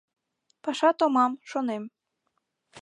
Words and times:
Паша 0.63 0.89
томам, 0.97 1.31
шонем. 1.49 1.83